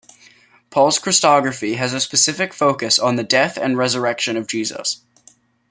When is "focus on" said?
2.55-3.17